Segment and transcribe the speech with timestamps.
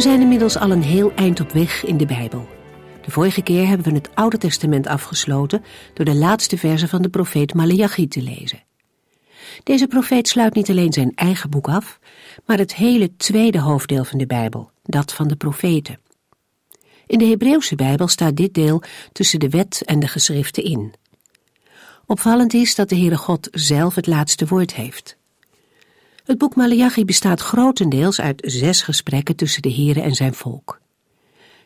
[0.00, 2.48] We zijn inmiddels al een heel eind op weg in de Bijbel.
[3.02, 5.64] De vorige keer hebben we het Oude Testament afgesloten
[5.94, 8.62] door de laatste versen van de profeet Malachi te lezen.
[9.62, 11.98] Deze profeet sluit niet alleen zijn eigen boek af,
[12.46, 15.98] maar het hele tweede hoofddeel van de Bijbel, dat van de profeten.
[17.06, 18.82] In de Hebreeuwse Bijbel staat dit deel
[19.12, 20.94] tussen de wet en de geschriften in.
[22.06, 25.18] Opvallend is dat de Heere God zelf het laatste woord heeft.
[26.24, 30.80] Het boek Malachi bestaat grotendeels uit zes gesprekken tussen de Heere en zijn volk.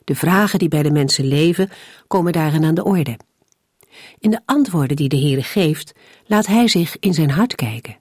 [0.05, 1.71] De vragen die bij de mensen leven
[2.07, 3.19] komen daarin aan de orde.
[4.19, 5.93] In de antwoorden die de Heere geeft,
[6.27, 7.99] laat hij zich in zijn hart kijken.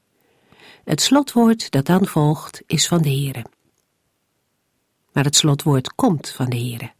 [0.83, 3.45] Het slotwoord dat dan volgt is van de Heere.
[5.11, 6.91] Maar het slotwoord komt van de Heere.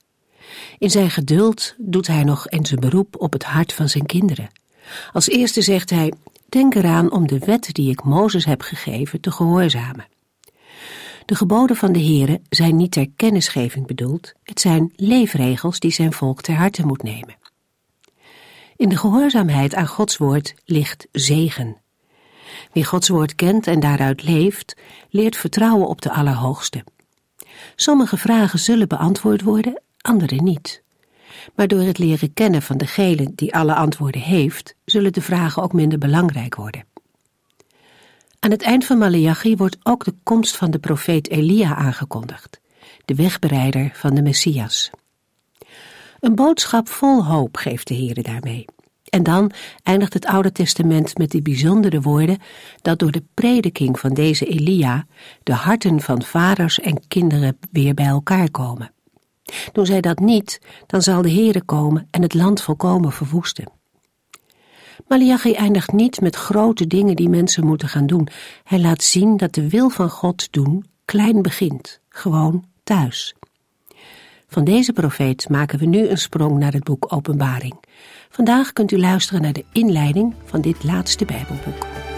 [0.77, 4.49] In zijn geduld doet hij nog eens een beroep op het hart van zijn kinderen.
[5.11, 6.13] Als eerste zegt hij:
[6.53, 10.07] Denk eraan om de wet die ik Mozes heb gegeven te gehoorzamen.
[11.25, 16.13] De geboden van de Heere zijn niet ter kennisgeving bedoeld, het zijn leefregels die zijn
[16.13, 17.35] volk ter harte moet nemen.
[18.75, 21.77] In de gehoorzaamheid aan Gods woord ligt zegen.
[22.71, 24.75] Wie Gods woord kent en daaruit leeft,
[25.09, 26.83] leert vertrouwen op de Allerhoogste.
[27.75, 30.83] Sommige vragen zullen beantwoord worden, andere niet.
[31.55, 35.73] Maar door het leren kennen van degene die alle antwoorden heeft, zullen de vragen ook
[35.73, 36.85] minder belangrijk worden.
[38.39, 42.61] Aan het eind van Malachi wordt ook de komst van de profeet Elia aangekondigd,
[43.05, 44.89] de wegbereider van de Messias.
[46.19, 48.65] Een boodschap vol hoop geeft de Heere daarmee.
[49.09, 49.51] En dan
[49.83, 52.37] eindigt het Oude Testament met die bijzondere woorden
[52.81, 55.05] dat door de prediking van deze Elia
[55.43, 58.93] de harten van vaders en kinderen weer bij elkaar komen.
[59.71, 63.81] Doen zij dat niet, dan zal de Heere komen en het land volkomen verwoesten.
[65.07, 68.27] Malachi eindigt niet met grote dingen die mensen moeten gaan doen.
[68.63, 73.35] Hij laat zien dat de wil van God doen klein begint, gewoon thuis.
[74.47, 77.75] Van deze profeet maken we nu een sprong naar het boek Openbaring.
[78.29, 82.12] Vandaag kunt u luisteren naar de inleiding van dit laatste Bijbelboek.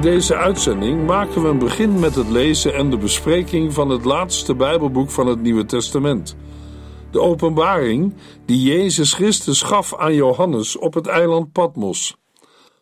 [0.00, 4.04] In deze uitzending maken we een begin met het lezen en de bespreking van het
[4.04, 6.36] laatste Bijbelboek van het Nieuwe Testament.
[7.10, 8.14] De openbaring
[8.46, 12.16] die Jezus Christus gaf aan Johannes op het eiland Patmos.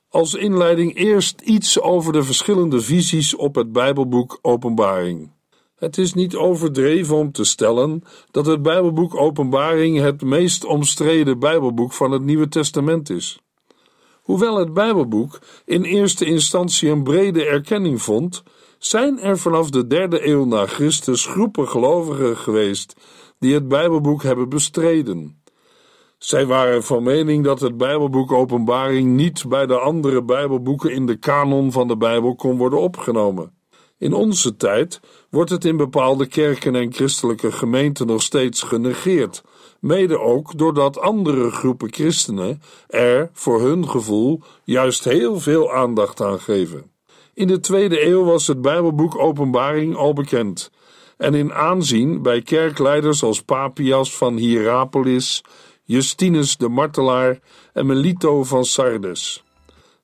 [0.09, 5.33] Als inleiding eerst iets over de verschillende visies op het Bijbelboek Openbaring.
[5.77, 11.93] Het is niet overdreven om te stellen dat het Bijbelboek Openbaring het meest omstreden Bijbelboek
[11.93, 13.41] van het Nieuwe Testament is.
[14.29, 18.43] Hoewel het Bijbelboek in eerste instantie een brede erkenning vond,
[18.79, 22.95] zijn er vanaf de derde eeuw na Christus groepen gelovigen geweest
[23.39, 25.43] die het Bijbelboek hebben bestreden.
[26.19, 31.17] Zij waren van mening dat het Bijbelboek Openbaring niet bij de andere Bijbelboeken in de
[31.17, 33.53] kanon van de Bijbel kon worden opgenomen.
[33.99, 39.43] In onze tijd wordt het in bepaalde kerken en christelijke gemeenten nog steeds genegeerd
[39.81, 46.41] mede ook doordat andere groepen christenen er, voor hun gevoel, juist heel veel aandacht aan
[46.41, 46.91] geven.
[47.35, 50.71] In de tweede eeuw was het Bijbelboek Openbaring al bekend
[51.17, 55.45] en in aanzien bij kerkleiders als Papias van Hierapolis,
[55.85, 57.39] Justinus de Martelaar
[57.73, 59.45] en Melito van Sardes.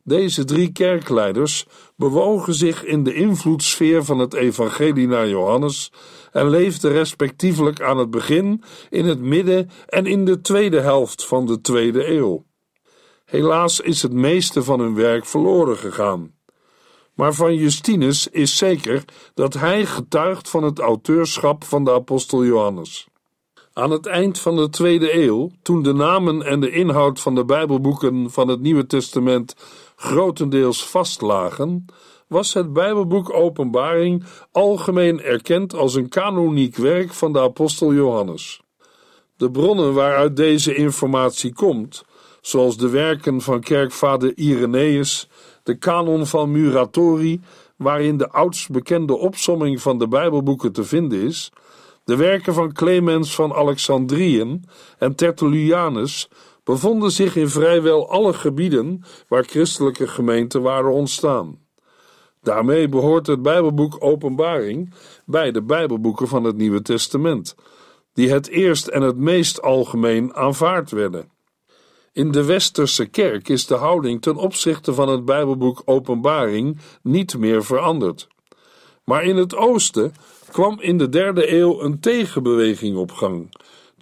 [0.07, 1.67] Deze drie kerkleiders
[1.97, 5.93] bewogen zich in de invloedssfeer van het evangelie naar Johannes
[6.33, 11.47] en leefden respectievelijk aan het begin, in het midden en in de tweede helft van
[11.47, 12.45] de tweede eeuw.
[13.25, 16.35] Helaas is het meeste van hun werk verloren gegaan.
[17.15, 19.05] Maar van Justinus is zeker
[19.35, 23.09] dat hij getuigt van het auteurschap van de apostel Johannes.
[23.73, 27.45] Aan het eind van de tweede eeuw, toen de namen en de inhoud van de
[27.45, 29.55] Bijbelboeken van het Nieuwe Testament
[29.97, 31.85] grotendeels vastlagen,
[32.29, 38.61] was het Bijbelboek Openbaring algemeen erkend als een kanoniek werk van de apostel Johannes.
[39.37, 42.05] De bronnen waaruit deze informatie komt,
[42.41, 45.29] zoals de werken van kerkvader Irenaeus,
[45.63, 47.41] de kanon van Muratori,
[47.77, 51.51] waarin de oudst bekende opsomming van de Bijbelboeken te vinden is,
[52.05, 54.65] de werken van Clemens van Alexandriën
[54.99, 56.29] en Tertullianus
[56.65, 61.59] bevonden zich in vrijwel alle gebieden waar christelijke gemeenten waren ontstaan.
[62.43, 64.95] Daarmee behoort het Bijbelboek Openbaring
[65.27, 67.55] bij de Bijbelboeken van het Nieuwe Testament,
[68.13, 71.33] die het eerst en het meest algemeen aanvaard werden.
[72.13, 77.65] In de Westerse kerk is de houding ten opzichte van het Bijbelboek Openbaring niet meer
[77.65, 78.29] veranderd.
[79.05, 80.15] Maar in het oosten
[80.51, 83.55] kwam in de derde eeuw een tegenbeweging op gang,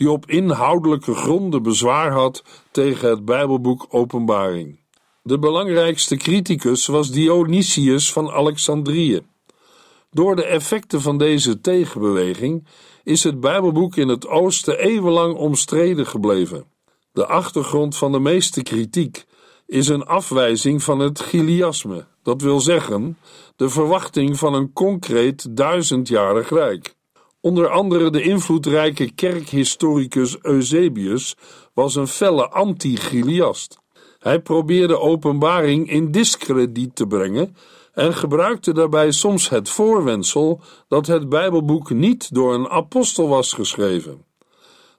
[0.02, 4.80] die op inhoudelijke gronden bezwaar had tegen het Bijbelboek Openbaring.
[5.22, 9.20] De belangrijkste criticus was Dionysius van Alexandrië.
[10.10, 12.66] Door de effecten van deze tegenbeweging
[13.04, 16.64] is het Bijbelboek in het oosten eeuwenlang omstreden gebleven.
[17.12, 19.24] De achtergrond van de meeste kritiek
[19.66, 23.18] is een afwijzing van het Chiliasme, dat wil zeggen
[23.56, 26.94] de verwachting van een concreet duizendjarig rijk.
[27.42, 31.36] Onder andere de invloedrijke kerkhistoricus Eusebius
[31.74, 33.78] was een felle anti-Chiliast.
[34.18, 37.56] Hij probeerde openbaring in discrediet te brengen
[37.92, 44.24] en gebruikte daarbij soms het voorwendsel dat het Bijbelboek niet door een apostel was geschreven.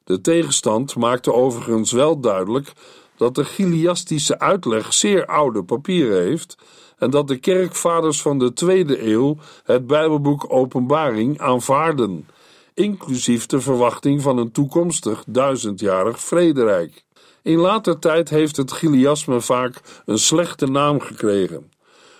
[0.04, 2.74] De tegenstand maakte overigens wel duidelijk
[3.18, 6.56] dat de Chiliastische uitleg zeer oude papieren heeft
[6.98, 12.28] en dat de kerkvaders van de tweede eeuw het Bijbelboek Openbaring aanvaarden,
[12.74, 17.06] inclusief de verwachting van een toekomstig duizendjarig vrederijk.
[17.42, 21.72] In later tijd heeft het Chiliasme vaak een slechte naam gekregen.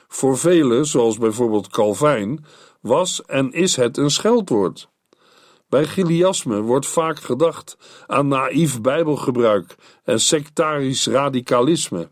[0.07, 2.45] Voor velen, zoals bijvoorbeeld Calvijn,
[2.81, 4.89] was en is het een scheldwoord.
[5.69, 7.77] Bij Chiliasme wordt vaak gedacht
[8.07, 12.09] aan naïef bijbelgebruik en sectarisch radicalisme.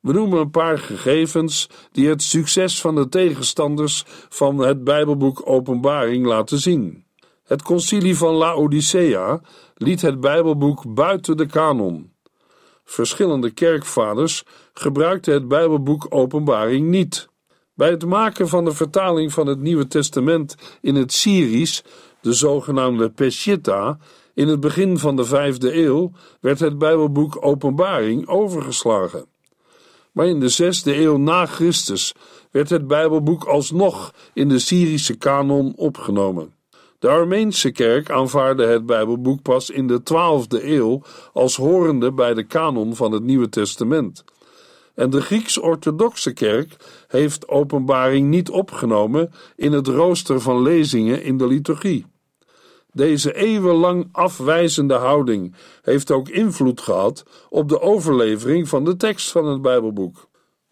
[0.00, 6.26] We noemen een paar gegevens die het succes van de tegenstanders van het Bijbelboek Openbaring
[6.26, 7.04] laten zien.
[7.48, 9.40] Het concilie van Laodicea
[9.74, 12.12] liet het Bijbelboek buiten de kanon.
[12.84, 17.28] Verschillende kerkvaders gebruikten het Bijbelboek Openbaring niet.
[17.74, 21.82] Bij het maken van de vertaling van het Nieuwe Testament in het Syrisch,
[22.20, 23.98] de zogenaamde Peshitta,
[24.34, 29.26] in het begin van de vijfde eeuw, werd het Bijbelboek Openbaring overgeslagen.
[30.12, 32.14] Maar in de zesde eeuw na Christus
[32.50, 36.57] werd het Bijbelboek alsnog in de Syrische kanon opgenomen.
[36.98, 41.02] De Armeense kerk aanvaarde het Bijbelboek pas in de 12e eeuw
[41.32, 44.24] als horende bij de kanon van het Nieuwe Testament.
[44.94, 46.76] En de Grieks-orthodoxe kerk
[47.08, 52.06] heeft openbaring niet opgenomen in het rooster van lezingen in de liturgie.
[52.92, 59.46] Deze eeuwenlang afwijzende houding heeft ook invloed gehad op de overlevering van de tekst van
[59.46, 60.28] het Bijbelboek.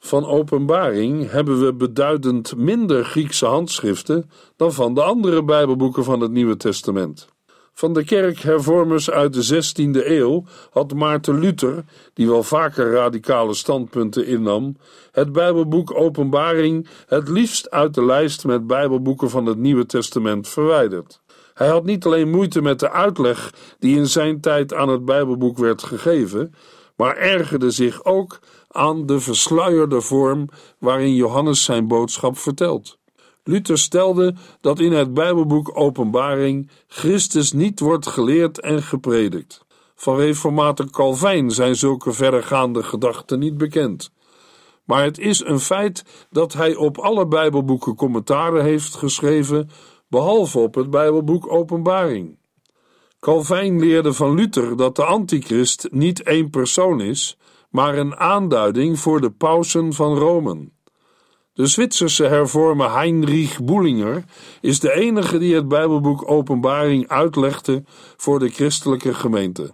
[0.07, 6.31] Van openbaring hebben we beduidend minder Griekse handschriften dan van de andere Bijbelboeken van het
[6.31, 7.29] Nieuwe Testament.
[7.73, 14.27] Van de kerkhervormers uit de 16e eeuw had Maarten Luther, die wel vaker radicale standpunten
[14.27, 14.77] innam,
[15.13, 21.21] het Bijbelboek Openbaring het liefst uit de lijst met Bijbelboeken van het Nieuwe Testament verwijderd.
[21.55, 25.59] Hij had niet alleen moeite met de uitleg die in zijn tijd aan het Bijbelboek
[25.59, 26.55] werd gegeven,
[26.97, 28.39] maar ergerde zich ook
[28.77, 32.99] aan de versluierde vorm waarin Johannes zijn boodschap vertelt.
[33.45, 39.65] Luther stelde dat in het Bijbelboek Openbaring Christus niet wordt geleerd en gepredikt.
[39.95, 44.11] Van reformator Calvijn zijn zulke verregaande gedachten niet bekend.
[44.85, 49.71] Maar het is een feit dat hij op alle Bijbelboeken commentaren heeft geschreven,
[50.09, 52.39] behalve op het Bijbelboek Openbaring.
[53.21, 57.39] Calvijn leerde van Luther dat de antichrist niet één persoon is,
[57.77, 60.69] maar een aanduiding voor de pausen van Rome.
[61.53, 64.25] De Zwitserse hervormer Heinrich Bullinger
[64.61, 67.85] is de enige die het Bijbelboek Openbaring uitlegde
[68.17, 69.73] voor de christelijke gemeente.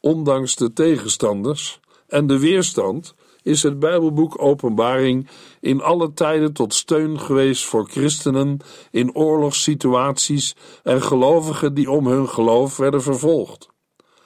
[0.00, 5.28] Ondanks de tegenstanders en de weerstand is het Bijbelboek Openbaring
[5.60, 8.58] in alle tijden tot steun geweest voor christenen
[8.90, 13.73] in oorlogssituaties en gelovigen die om hun geloof werden vervolgd.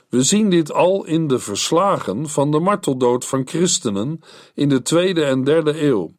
[0.09, 4.21] We zien dit al in de verslagen van de marteldood van christenen
[4.55, 6.11] in de tweede en derde eeuw,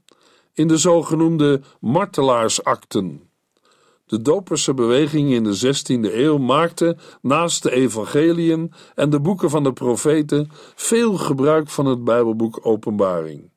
[0.53, 3.29] in de zogenoemde martelaarsakten.
[4.05, 9.63] De doperse beweging in de 16e eeuw maakte naast de evangeliën en de boeken van
[9.63, 13.50] de profeten veel gebruik van het Bijbelboek Openbaring.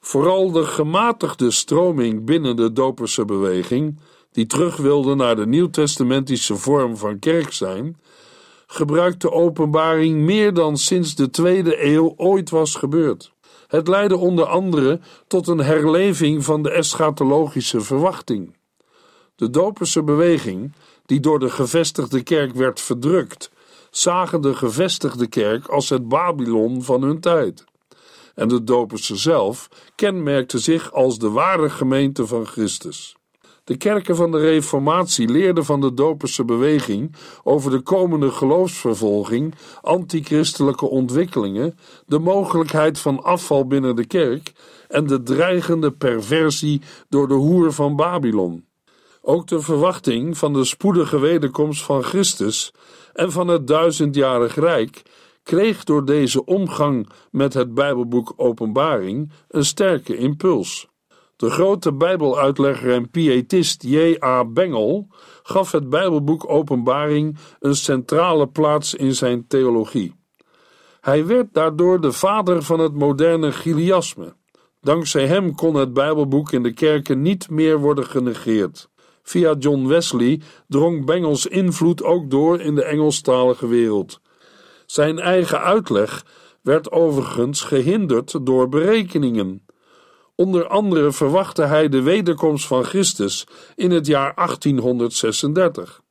[0.00, 3.98] Vooral de gematigde stroming binnen de doperse beweging,
[4.32, 7.96] die terug wilde naar de nieuwtestamentische vorm van kerk zijn,
[8.66, 13.32] gebruikt de openbaring meer dan sinds de tweede eeuw ooit was gebeurd.
[13.66, 18.56] Het leidde onder andere tot een herleving van de eschatologische verwachting.
[19.36, 20.72] De doperse beweging,
[21.06, 23.50] die door de gevestigde kerk werd verdrukt,
[23.90, 27.64] zagen de gevestigde kerk als het Babylon van hun tijd.
[28.34, 33.16] En de doperse zelf kenmerkte zich als de ware gemeente van Christus.
[33.66, 40.86] De kerken van de Reformatie leerden van de doperse beweging over de komende geloofsvervolging, antichristelijke
[40.86, 44.52] ontwikkelingen, de mogelijkheid van afval binnen de kerk
[44.88, 48.64] en de dreigende perversie door de hoer van Babylon.
[49.22, 52.72] Ook de verwachting van de spoedige wederkomst van Christus
[53.12, 55.02] en van het duizendjarig rijk
[55.42, 60.88] kreeg door deze omgang met het Bijbelboek Openbaring een sterke impuls.
[61.36, 64.44] De grote Bijbeluitlegger en pietist J.A.
[64.44, 65.06] Bengel
[65.42, 70.14] gaf het Bijbelboek Openbaring een centrale plaats in zijn theologie.
[71.00, 74.34] Hij werd daardoor de vader van het moderne Giliasme.
[74.80, 78.88] Dankzij hem kon het Bijbelboek in de kerken niet meer worden genegeerd.
[79.22, 84.20] Via John Wesley drong Bengels invloed ook door in de Engelstalige wereld.
[84.86, 86.24] Zijn eigen uitleg
[86.62, 89.66] werd overigens gehinderd door berekeningen.
[90.36, 96.02] Onder andere verwachtte hij de wederkomst van Christus in het jaar 1836.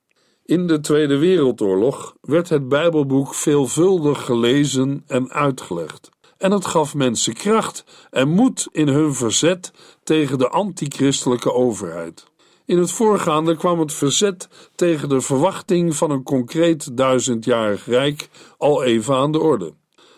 [0.46, 6.10] In de Tweede Wereldoorlog werd het Bijbelboek veelvuldig gelezen en uitgelegd.
[6.38, 9.72] En het gaf mensen kracht en moed in hun verzet
[10.04, 12.26] tegen de antichristelijke overheid.
[12.66, 18.84] In het voorgaande kwam het verzet tegen de verwachting van een concreet duizendjarig rijk al
[18.84, 19.74] even aan de orde.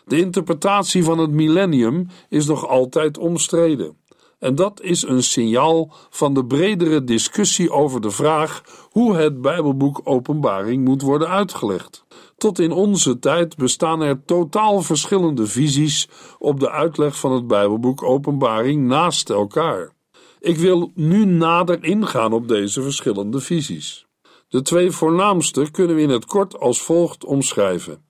[0.07, 3.97] De interpretatie van het millennium is nog altijd omstreden.
[4.39, 8.61] En dat is een signaal van de bredere discussie over de vraag
[8.91, 12.05] hoe het Bijbelboek Openbaring moet worden uitgelegd.
[12.37, 16.09] Tot in onze tijd bestaan er totaal verschillende visies
[16.39, 19.91] op de uitleg van het Bijbelboek Openbaring naast elkaar.
[20.39, 24.05] Ik wil nu nader ingaan op deze verschillende visies.
[24.49, 28.05] De twee voornaamste kunnen we in het kort als volgt omschrijven.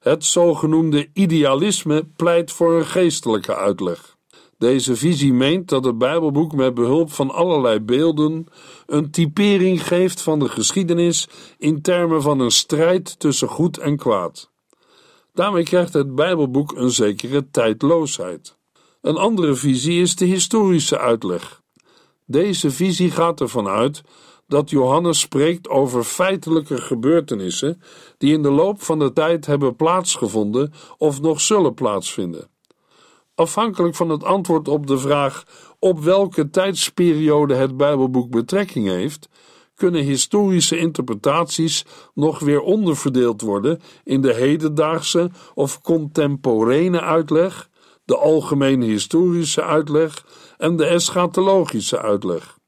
[0.00, 4.16] Het zogenoemde idealisme pleit voor een geestelijke uitleg.
[4.58, 8.46] Deze visie meent dat het Bijbelboek met behulp van allerlei beelden
[8.86, 11.28] een typering geeft van de geschiedenis
[11.58, 14.50] in termen van een strijd tussen goed en kwaad.
[15.32, 18.58] Daarmee krijgt het Bijbelboek een zekere tijdloosheid.
[19.00, 21.62] Een andere visie is de historische uitleg.
[22.26, 24.02] Deze visie gaat ervan uit
[24.50, 27.82] dat Johannes spreekt over feitelijke gebeurtenissen
[28.18, 32.48] die in de loop van de tijd hebben plaatsgevonden of nog zullen plaatsvinden.
[33.34, 35.44] Afhankelijk van het antwoord op de vraag
[35.78, 39.28] op welke tijdsperiode het Bijbelboek betrekking heeft,
[39.74, 47.68] kunnen historische interpretaties nog weer onderverdeeld worden in de hedendaagse of contemporaine uitleg,
[48.04, 50.24] de algemene historische uitleg
[50.58, 52.59] en de eschatologische uitleg.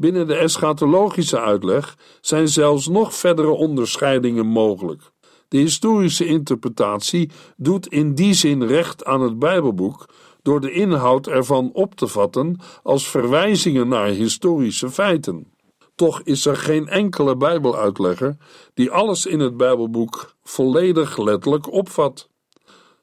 [0.00, 5.02] Binnen de eschatologische uitleg zijn zelfs nog verdere onderscheidingen mogelijk.
[5.48, 10.08] De historische interpretatie doet in die zin recht aan het Bijbelboek
[10.42, 15.52] door de inhoud ervan op te vatten als verwijzingen naar historische feiten.
[15.94, 18.36] Toch is er geen enkele Bijbeluitlegger
[18.74, 22.28] die alles in het Bijbelboek volledig letterlijk opvat.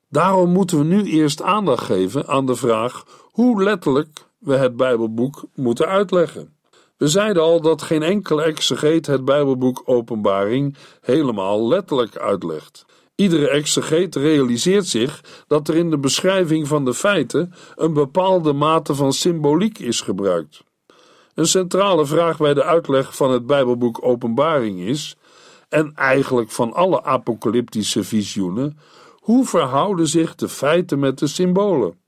[0.09, 5.43] Daarom moeten we nu eerst aandacht geven aan de vraag hoe letterlijk we het Bijbelboek
[5.55, 6.54] moeten uitleggen.
[6.97, 12.85] We zeiden al dat geen enkele exegeet het Bijbelboek Openbaring helemaal letterlijk uitlegt.
[13.15, 18.95] Iedere exegeet realiseert zich dat er in de beschrijving van de feiten een bepaalde mate
[18.95, 20.63] van symboliek is gebruikt.
[21.33, 25.15] Een centrale vraag bij de uitleg van het Bijbelboek Openbaring is,
[25.69, 28.77] en eigenlijk van alle apocalyptische visioenen,
[29.19, 32.04] hoe verhouden zich de feiten met de symbolen?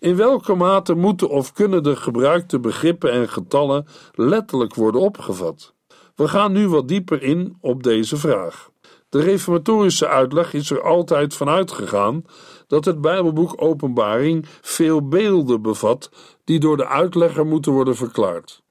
[0.00, 5.74] In welke mate moeten of kunnen de gebruikte begrippen en getallen letterlijk worden opgevat?
[6.14, 8.70] We gaan nu wat dieper in op deze vraag.
[9.08, 12.24] De reformatorische uitleg is er altijd van uitgegaan
[12.66, 16.10] dat het Bijbelboek Openbaring veel beelden bevat
[16.44, 18.62] die door de uitlegger moeten worden verklaard.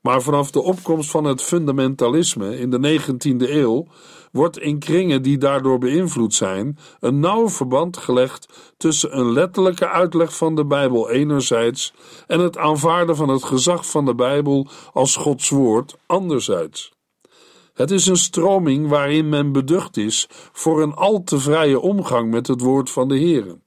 [0.00, 3.86] Maar vanaf de opkomst van het fundamentalisme in de 19e eeuw
[4.32, 10.36] wordt in kringen die daardoor beïnvloed zijn een nauw verband gelegd tussen een letterlijke uitleg
[10.36, 11.94] van de Bijbel enerzijds
[12.26, 16.96] en het aanvaarden van het gezag van de Bijbel als Gods woord anderzijds.
[17.74, 22.46] Het is een stroming waarin men beducht is voor een al te vrije omgang met
[22.46, 23.58] het woord van de Heer.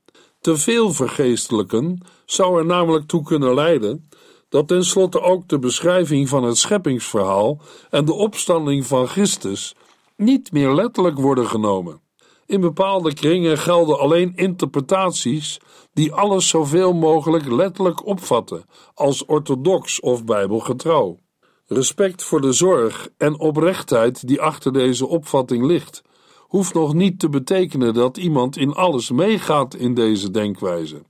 [0.42, 4.10] Te veel vergeestelijken zou er namelijk toe kunnen leiden
[4.50, 9.76] dat tenslotte ook de beschrijving van het scheppingsverhaal en de opstanding van Christus
[10.22, 12.02] niet meer letterlijk worden genomen.
[12.46, 15.60] In bepaalde kringen gelden alleen interpretaties
[15.94, 21.18] die alles zoveel mogelijk letterlijk opvatten als orthodox of bijbelgetrouw.
[21.66, 26.02] Respect voor de zorg en oprechtheid die achter deze opvatting ligt,
[26.40, 31.02] hoeft nog niet te betekenen dat iemand in alles meegaat in deze denkwijze.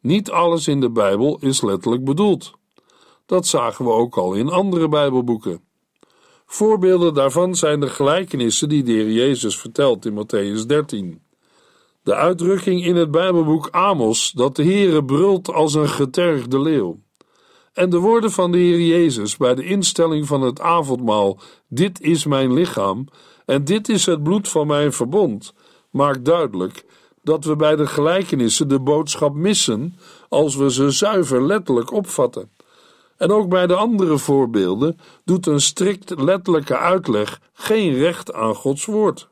[0.00, 2.52] Niet alles in de Bijbel is letterlijk bedoeld.
[3.26, 5.71] Dat zagen we ook al in andere Bijbelboeken.
[6.52, 11.22] Voorbeelden daarvan zijn de gelijkenissen die de Heer Jezus vertelt in Matthäus 13.
[12.02, 16.98] De uitdrukking in het Bijbelboek Amos dat de Heere brult als een getergde leeuw.
[17.72, 22.24] En de woorden van de Heer Jezus bij de instelling van het avondmaal: Dit is
[22.24, 23.08] mijn lichaam
[23.46, 25.54] en dit is het bloed van mijn verbond,
[25.90, 26.84] maakt duidelijk
[27.22, 32.50] dat we bij de gelijkenissen de boodschap missen als we ze zuiver letterlijk opvatten.
[33.22, 38.84] En ook bij de andere voorbeelden doet een strikt letterlijke uitleg geen recht aan Gods
[38.84, 39.28] woord.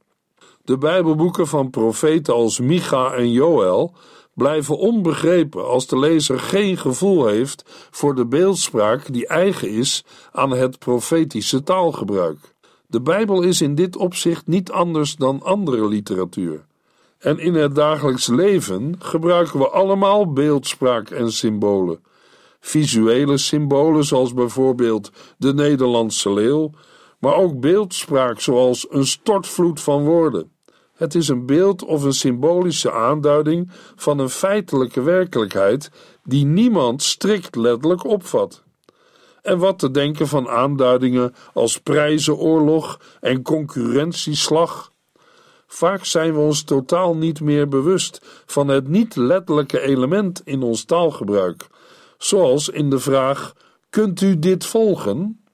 [0.65, 3.95] De Bijbelboeken van profeten als Micha en Joël
[4.35, 10.51] blijven onbegrepen als de lezer geen gevoel heeft voor de beeldspraak die eigen is aan
[10.51, 12.55] het profetische taalgebruik.
[12.87, 16.65] De Bijbel is in dit opzicht niet anders dan andere literatuur.
[17.19, 22.09] En in het dagelijks leven gebruiken we allemaal beeldspraak en symbolen.
[22.61, 26.71] Visuele symbolen, zoals bijvoorbeeld de Nederlandse leeuw,
[27.19, 30.53] maar ook beeldspraak, zoals een stortvloed van woorden.
[30.95, 35.91] Het is een beeld of een symbolische aanduiding van een feitelijke werkelijkheid
[36.25, 38.63] die niemand strikt letterlijk opvat.
[39.43, 44.93] En wat te denken van aanduidingen als prijzenoorlog en concurrentieslag?
[45.67, 50.85] Vaak zijn we ons totaal niet meer bewust van het niet letterlijke element in ons
[50.85, 51.67] taalgebruik,
[52.23, 53.55] zoals in de vraag:
[53.91, 55.45] Kunt u dit volgen?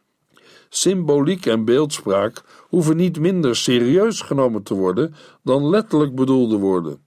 [0.69, 7.05] Symboliek en beeldspraak hoeven niet minder serieus genomen te worden dan letterlijk bedoelde woorden.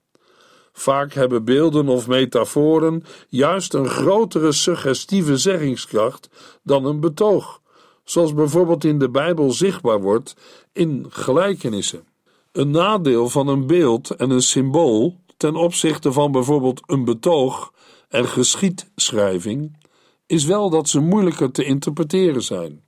[0.71, 6.29] Vaak hebben beelden of metaforen juist een grotere suggestieve zeggingskracht
[6.63, 7.61] dan een betoog,
[8.03, 10.35] zoals bijvoorbeeld in de Bijbel zichtbaar wordt
[10.73, 12.03] in gelijkenissen.
[12.51, 17.71] Een nadeel van een beeld en een symbool ten opzichte van bijvoorbeeld een betoog
[18.09, 19.77] en geschiedschrijving
[20.25, 22.83] is wel dat ze moeilijker te interpreteren zijn.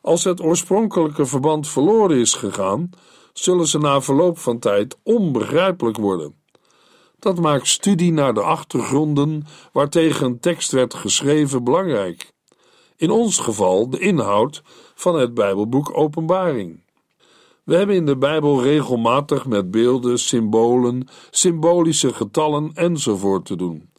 [0.00, 2.90] Als het oorspronkelijke verband verloren is gegaan,
[3.32, 6.34] zullen ze na verloop van tijd onbegrijpelijk worden.
[7.18, 12.32] Dat maakt studie naar de achtergronden waartegen een tekst werd geschreven belangrijk.
[12.96, 14.62] In ons geval de inhoud
[14.94, 16.80] van het Bijbelboek Openbaring.
[17.64, 23.90] We hebben in de Bijbel regelmatig met beelden, symbolen, symbolische getallen enzovoort te doen.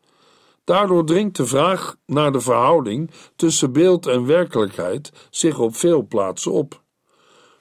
[0.70, 6.52] Daardoor dringt de vraag naar de verhouding tussen beeld en werkelijkheid zich op veel plaatsen
[6.52, 6.82] op.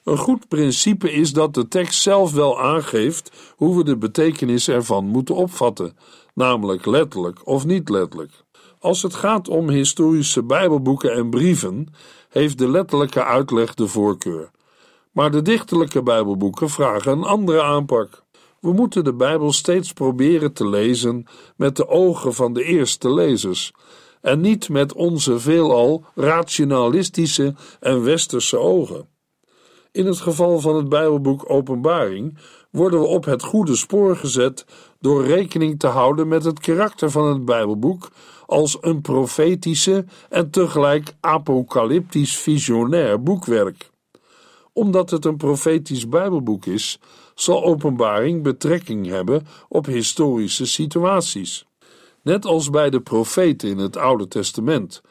[0.03, 5.05] Een goed principe is dat de tekst zelf wel aangeeft hoe we de betekenis ervan
[5.05, 5.97] moeten opvatten,
[6.33, 8.43] namelijk letterlijk of niet letterlijk.
[8.79, 11.93] Als het gaat om historische Bijbelboeken en brieven,
[12.29, 14.51] heeft de letterlijke uitleg de voorkeur.
[15.11, 18.23] Maar de dichterlijke Bijbelboeken vragen een andere aanpak.
[18.61, 23.71] We moeten de Bijbel steeds proberen te lezen met de ogen van de eerste lezers
[24.21, 29.07] en niet met onze veelal rationalistische en westerse ogen.
[29.91, 32.37] In het geval van het Bijbelboek Openbaring
[32.71, 34.65] worden we op het goede spoor gezet
[34.99, 38.09] door rekening te houden met het karakter van het Bijbelboek
[38.45, 43.89] als een profetische en tegelijk apocalyptisch visionair boekwerk.
[44.73, 46.99] Omdat het een profetisch Bijbelboek is,
[47.41, 51.65] zal Openbaring betrekking hebben op historische situaties.
[52.21, 55.01] Net als bij de profeten in het Oude Testament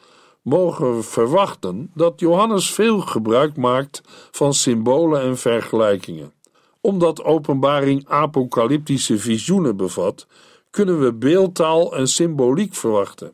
[0.41, 6.33] mogen we verwachten dat Johannes veel gebruik maakt van symbolen en vergelijkingen.
[6.81, 10.27] Omdat Openbaring apocalyptische visioenen bevat,
[10.69, 13.33] kunnen we beeldtaal en symboliek verwachten.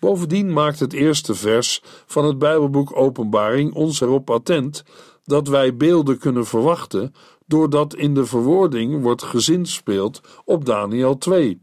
[0.00, 4.84] Bovendien maakt het eerste vers van het Bijbelboek Openbaring ons erop attent
[5.24, 7.14] dat wij beelden kunnen verwachten
[7.46, 11.62] doordat in de verwoording wordt gezinspeeld op Daniel 2,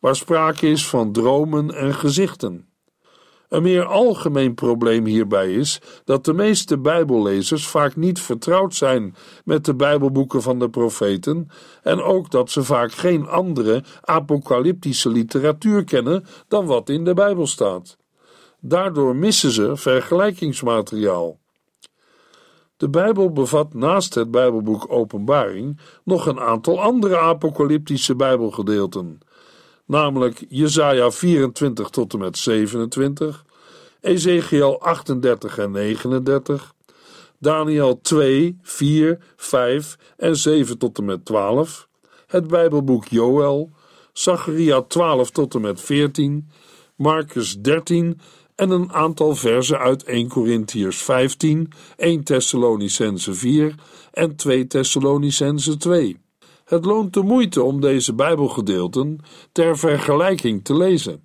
[0.00, 2.68] waar sprake is van dromen en gezichten.
[3.50, 9.14] Een meer algemeen probleem hierbij is dat de meeste Bijbellezers vaak niet vertrouwd zijn
[9.44, 11.48] met de Bijbelboeken van de profeten
[11.82, 17.46] en ook dat ze vaak geen andere apocalyptische literatuur kennen dan wat in de Bijbel
[17.46, 17.96] staat.
[18.60, 21.39] Daardoor missen ze vergelijkingsmateriaal.
[22.80, 29.20] De Bijbel bevat naast het Bijbelboek Openbaring nog een aantal andere apocalyptische Bijbelgedeelten
[29.86, 33.44] namelijk Jesaja 24 tot en met 27,
[34.00, 36.74] Ezekiel 38 en 39,
[37.38, 41.88] Daniel 2, 4, 5 en 7 tot en met 12,
[42.26, 43.70] het Bijbelboek Joël,
[44.12, 46.48] Zacharia 12 tot en met 14,
[46.96, 48.20] Marcus 13
[48.60, 53.74] en een aantal versen uit 1 Corinthiërs 15, 1 Thessalonicense 4
[54.12, 56.16] en 2 Thessalonicense 2.
[56.64, 59.18] Het loont de moeite om deze Bijbelgedeelten
[59.52, 61.22] ter vergelijking te lezen.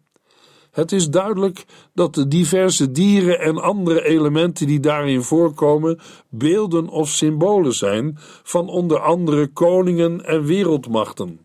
[0.71, 7.09] Het is duidelijk dat de diverse dieren en andere elementen die daarin voorkomen beelden of
[7.09, 11.44] symbolen zijn van onder andere koningen en wereldmachten.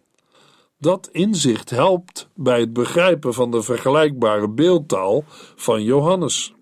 [0.81, 5.25] Dat inzicht helpt bij het begrijpen van de vergelijkbare beeldtaal
[5.57, 6.55] van Johannes.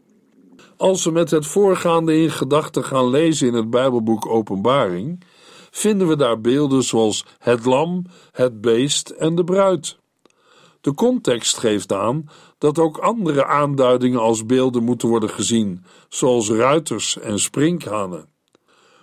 [0.77, 5.25] Als we met het voorgaande in gedachten gaan lezen in het Bijbelboek Openbaring,
[5.71, 9.99] vinden we daar beelden zoals het lam, het beest en de bruid.
[10.81, 17.19] De context geeft aan dat ook andere aanduidingen als beelden moeten worden gezien, zoals ruiters
[17.19, 18.29] en sprinkhanen.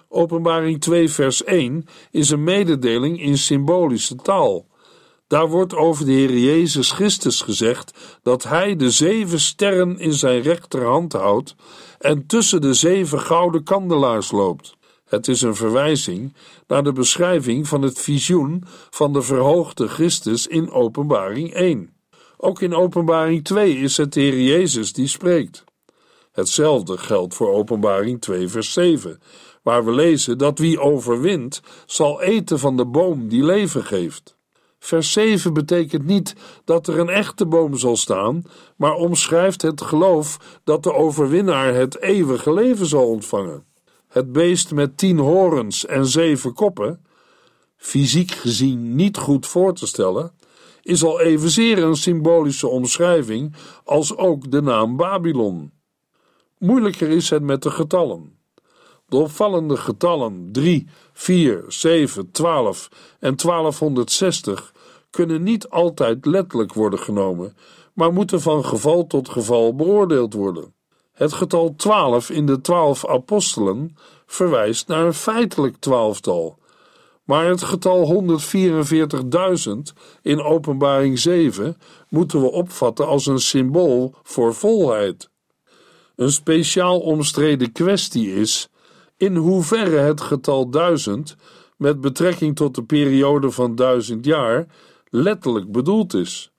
[0.10, 4.65] Openbaring 2, vers 1 is een mededeling in symbolische taal.
[5.36, 10.41] Daar wordt over de Heer Jezus Christus gezegd dat Hij de zeven sterren in zijn
[10.41, 11.56] rechterhand houdt
[12.00, 14.78] en tussen de zeven gouden kandelaars loopt.
[15.06, 16.36] Het is een verwijzing
[16.67, 21.93] naar de beschrijving van het visioen van de verhoogde Christus in Openbaring 1.
[22.38, 25.63] Ook in Openbaring 2 is het de Heer Jezus die spreekt.
[26.32, 29.21] Hetzelfde geldt voor Openbaring 2, vers 7,
[29.63, 34.35] waar we lezen dat wie overwint, zal eten van de boom die leven geeft.
[34.86, 38.43] Vers 7 betekent niet dat er een echte boom zal staan,
[38.76, 43.65] maar omschrijft het geloof dat de overwinnaar het eeuwige leven zal ontvangen.
[44.08, 47.06] Het beest met tien horens en zeven koppen,
[47.78, 50.32] fysiek gezien niet goed voor te stellen,
[50.82, 55.71] is al evenzeer een symbolische omschrijving als ook de naam Babylon.
[56.58, 58.38] Moeilijker is het met de getallen.
[59.08, 64.74] De opvallende getallen 3, 4, 7, 12 en 1260
[65.15, 67.58] kunnen niet altijd letterlijk worden genomen,
[67.93, 70.73] maar moeten van geval tot geval beoordeeld worden.
[71.12, 76.58] Het getal 12 in de twaalf apostelen verwijst naar een feitelijk twaalftal,
[77.23, 78.28] maar het getal
[79.67, 79.73] 144.000
[80.21, 81.78] in Openbaring 7
[82.10, 85.30] moeten we opvatten als een symbool voor volheid.
[86.15, 88.69] Een speciaal omstreden kwestie is
[89.17, 91.36] in hoeverre het getal 1000
[91.78, 94.67] met betrekking tot de periode van duizend jaar
[95.10, 96.52] letterlijk bedoeld is,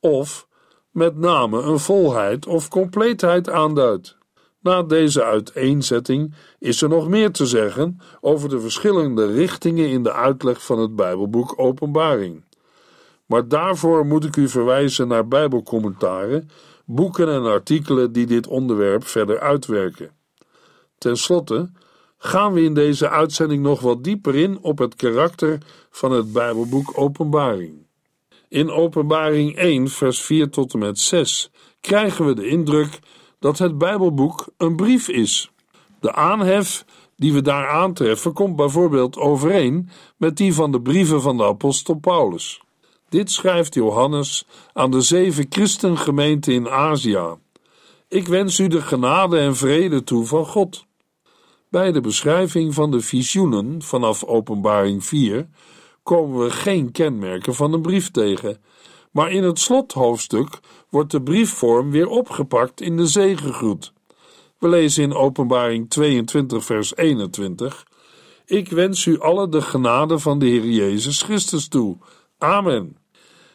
[0.00, 0.48] of
[0.90, 4.16] met name een volheid of compleetheid aanduidt.
[4.60, 10.12] Na deze uiteenzetting is er nog meer te zeggen over de verschillende richtingen in de
[10.12, 12.44] uitleg van het Bijbelboek Openbaring.
[13.26, 16.50] Maar daarvoor moet ik u verwijzen naar Bijbelcommentaren,
[16.84, 20.10] boeken en artikelen die dit onderwerp verder uitwerken.
[20.98, 21.70] Ten slotte
[22.18, 25.58] gaan we in deze uitzending nog wat dieper in op het karakter
[25.90, 27.86] van het Bijbelboek Openbaring.
[28.52, 32.98] In Openbaring 1, vers 4 tot en met 6 krijgen we de indruk
[33.38, 35.50] dat het Bijbelboek een brief is.
[36.00, 36.84] De aanhef
[37.16, 41.94] die we daar aantreffen komt bijvoorbeeld overeen met die van de brieven van de apostel
[41.94, 42.60] Paulus.
[43.08, 47.36] Dit schrijft Johannes aan de zeven christengemeenten in Azië.
[48.08, 50.86] Ik wens u de genade en vrede toe van God.
[51.68, 55.48] Bij de beschrijving van de visioenen vanaf Openbaring 4
[56.02, 58.62] komen we geen kenmerken van een brief tegen,
[59.10, 63.92] maar in het slothoofdstuk wordt de briefvorm weer opgepakt in de zegengroet.
[64.58, 67.86] We lezen in Openbaring 22, vers 21:
[68.46, 71.96] Ik wens u alle de genade van de Heer Jezus Christus toe.
[72.38, 72.96] Amen.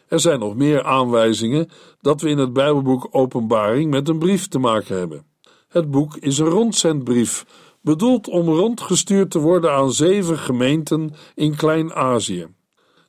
[0.08, 1.68] Er zijn nog meer aanwijzingen
[2.00, 5.26] dat we in het Bijbelboek Openbaring met een brief te maken hebben.
[5.68, 7.44] Het boek is een rondzendbrief
[7.80, 12.46] bedoeld om rondgestuurd te worden aan zeven gemeenten in Klein-Azië.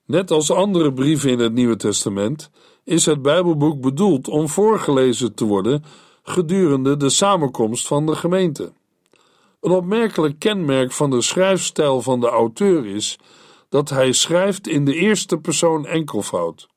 [0.06, 2.50] Net als andere brieven in het Nieuwe Testament
[2.84, 5.84] is het Bijbelboek bedoeld om voorgelezen te worden
[6.24, 8.72] gedurende de samenkomst van de gemeente.
[9.62, 13.20] Een opmerkelijk kenmerk van de schrijfstijl van de auteur is
[13.70, 16.68] dat hij schrijft in de eerste persoon enkelvoud.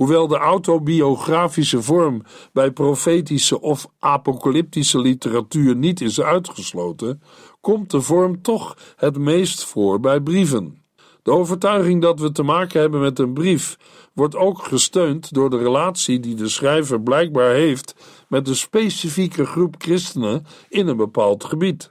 [0.00, 7.22] Hoewel de autobiografische vorm bij profetische of apocalyptische literatuur niet is uitgesloten,
[7.60, 10.82] komt de vorm toch het meest voor bij brieven.
[11.22, 13.76] De overtuiging dat we te maken hebben met een brief
[14.12, 17.94] wordt ook gesteund door de relatie die de schrijver blijkbaar heeft
[18.28, 21.90] met een specifieke groep christenen in een bepaald gebied.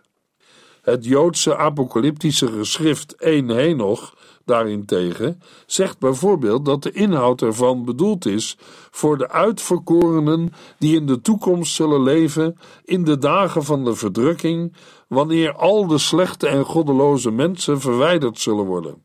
[0.82, 4.14] Het Joodse apocalyptische geschrift 1 Henoch
[4.50, 8.58] daarentegen, zegt bijvoorbeeld dat de inhoud ervan bedoeld is
[8.92, 14.76] voor de uitverkorenen die in de toekomst zullen leven in de dagen van de verdrukking,
[15.08, 19.04] wanneer al de slechte en goddeloze mensen verwijderd zullen worden.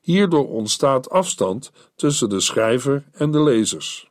[0.00, 4.10] Hierdoor ontstaat afstand tussen de schrijver en de lezers.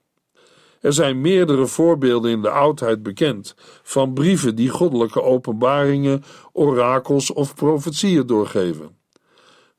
[0.81, 7.55] Er zijn meerdere voorbeelden in de oudheid bekend van brieven die goddelijke openbaringen, orakels of
[7.55, 8.96] profetieën doorgeven.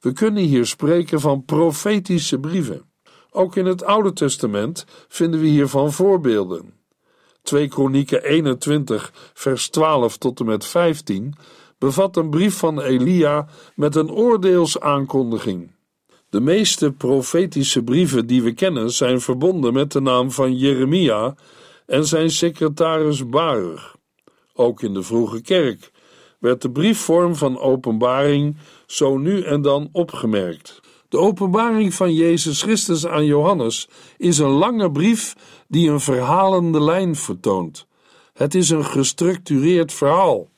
[0.01, 2.83] We kunnen hier spreken van profetische brieven.
[3.31, 6.75] Ook in het Oude Testament vinden we hiervan voorbeelden.
[7.43, 11.35] 2 Kronieken 21, vers 12 tot en met 15
[11.79, 15.71] bevat een brief van Elia met een oordeelsaankondiging.
[16.31, 21.35] De meeste profetische brieven die we kennen zijn verbonden met de naam van Jeremia
[21.87, 23.97] en zijn secretaris Baruch.
[24.55, 25.91] Ook in de vroege kerk
[26.39, 28.57] werd de briefvorm van openbaring
[28.91, 30.81] zo nu en dan opgemerkt.
[31.09, 35.35] De openbaring van Jezus Christus aan Johannes is een lange brief
[35.69, 37.87] die een verhalende lijn vertoont.
[38.33, 40.49] Het is een gestructureerd verhaal.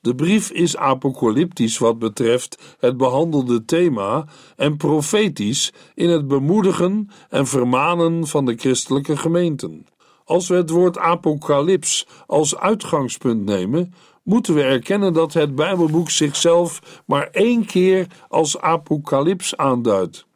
[0.00, 7.46] De brief is apocalyptisch wat betreft het behandelde thema en profetisch in het bemoedigen en
[7.46, 9.86] vermanen van de christelijke gemeenten.
[10.24, 17.02] Als we het woord apocalyps als uitgangspunt nemen, moeten we erkennen dat het Bijbelboek zichzelf
[17.06, 20.26] maar één keer als apocalyps aanduidt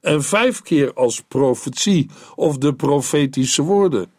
[0.00, 4.12] en vijf keer als profetie of de profetische woorden.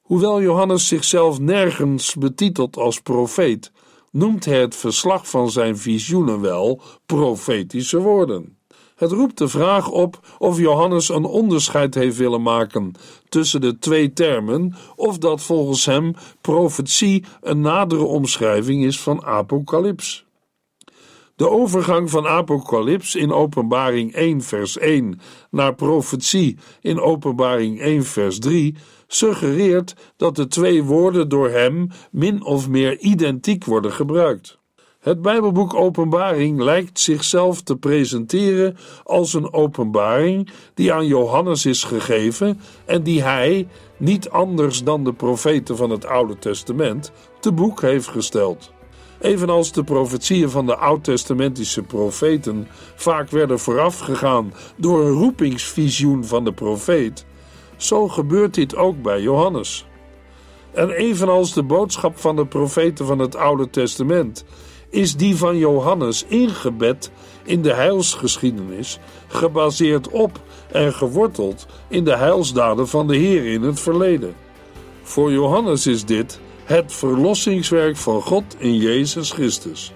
[0.00, 3.72] Hoewel Johannes zichzelf nergens betitelt als profeet,
[4.10, 8.57] noemt hij het verslag van zijn visioenen wel profetische woorden.
[8.98, 12.92] Het roept de vraag op of Johannes een onderscheid heeft willen maken
[13.28, 20.26] tussen de twee termen, of dat volgens hem profetie een nadere omschrijving is van apocalyps.
[21.36, 28.38] De overgang van apocalyps in Openbaring 1 vers 1 naar profetie in Openbaring 1 vers
[28.38, 34.58] 3 suggereert dat de twee woorden door hem min of meer identiek worden gebruikt.
[34.98, 42.60] Het Bijbelboek Openbaring lijkt zichzelf te presenteren als een openbaring die aan Johannes is gegeven
[42.84, 48.08] en die hij, niet anders dan de profeten van het Oude Testament, te boek heeft
[48.08, 48.72] gesteld.
[49.20, 56.52] Evenals de profetieën van de oud-testamentische profeten vaak werden voorafgegaan door een roepingsvisioen van de
[56.52, 57.26] profeet,
[57.76, 59.86] zo gebeurt dit ook bij Johannes.
[60.72, 64.44] En evenals de boodschap van de profeten van het Oude Testament
[64.90, 67.10] is die van Johannes ingebed
[67.44, 70.40] in de heilsgeschiedenis, gebaseerd op
[70.72, 74.34] en geworteld in de heilsdaden van de Heer in het verleden.
[75.02, 79.92] Voor Johannes is dit het verlossingswerk van God in Jezus Christus.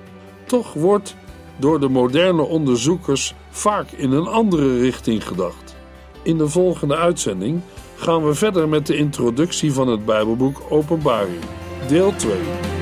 [0.47, 1.17] Toch wordt
[1.57, 5.77] door de moderne onderzoekers vaak in een andere richting gedacht.
[6.23, 7.61] In de volgende uitzending
[7.97, 11.41] gaan we verder met de introductie van het Bijbelboek Openbaring,
[11.89, 12.82] deel 2.